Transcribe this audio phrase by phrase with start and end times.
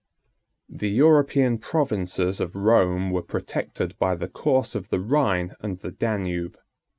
[0.81, 5.91] ]The European provinces of Rome were protected by the course of the Rhine and the
[5.91, 6.57] Danube.